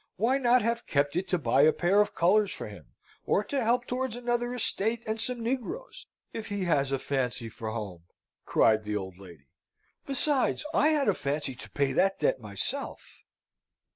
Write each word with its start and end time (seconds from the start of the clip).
Why 0.15 0.39
not 0.39 0.63
have 0.63 0.87
kept 0.87 1.15
it 1.15 1.27
to 1.27 1.37
buy 1.37 1.61
a 1.61 1.71
pair 1.71 2.01
of 2.01 2.15
colours 2.15 2.49
for 2.51 2.67
him, 2.67 2.87
or 3.23 3.43
to 3.43 3.63
help 3.63 3.85
towards 3.85 4.15
another 4.15 4.51
estate 4.55 5.03
and 5.05 5.21
some 5.21 5.43
negroes, 5.43 6.07
if 6.33 6.47
he 6.47 6.63
has 6.63 6.91
a 6.91 6.97
fancy 6.97 7.49
for 7.49 7.69
home?" 7.69 8.05
cried 8.43 8.83
the 8.83 8.95
old 8.95 9.19
lady. 9.19 9.45
"Besides, 10.07 10.65
I 10.73 10.87
had 10.87 11.07
a 11.07 11.13
fancy 11.13 11.53
to 11.53 11.69
pay 11.69 11.93
that 11.93 12.19
debt 12.19 12.39
myself." 12.39 13.21